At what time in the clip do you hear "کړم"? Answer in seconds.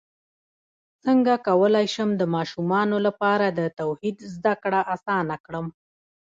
5.45-5.65